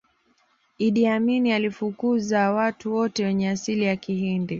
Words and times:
iddi 0.79 1.07
amini 1.07 1.53
alifukuza 1.53 2.51
watu 2.51 2.93
wote 2.95 3.25
wenye 3.25 3.49
asili 3.49 3.83
ya 3.85 3.95
kihindi 3.95 4.49